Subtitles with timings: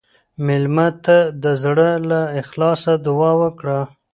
[0.45, 3.79] مېلمه ته د زړه له اخلاصه دعا وکړه.